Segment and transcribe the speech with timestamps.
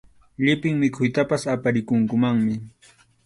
[0.43, 2.55] Llipin mikhuytapas aparikunkumanmi.